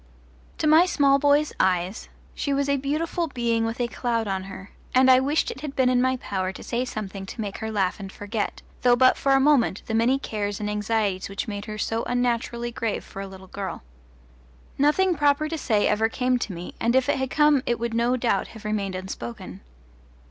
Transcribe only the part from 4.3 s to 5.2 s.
her, and I